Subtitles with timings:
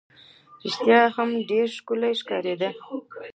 [0.63, 2.69] رښتیا هم ډېره ښکلې ښکارېده.